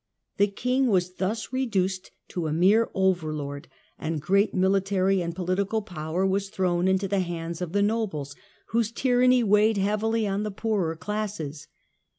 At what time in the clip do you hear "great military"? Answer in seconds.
4.19-5.21